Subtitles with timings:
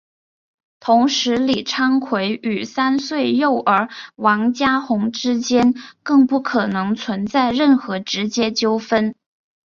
[0.79, 9.13] 同时李昌奎与三岁幼儿王家红之间更不可能存在任何直接纠纷。